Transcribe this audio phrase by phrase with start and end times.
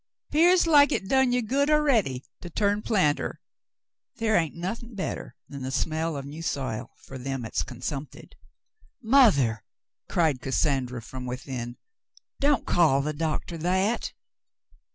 [0.31, 3.39] '"Pears like it's done ye good a ready to turn planter.
[4.15, 8.35] The' hain't nothin* better'n the smell o' new sile fer them 'at's consumpted."
[9.03, 9.63] "Mother,"
[10.09, 11.77] cried Cassandra from within,
[12.39, 14.11] "don't call the doctor that